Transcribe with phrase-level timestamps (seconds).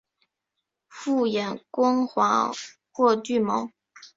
[0.89, 2.51] 复眼光滑
[2.91, 3.69] 或具毛。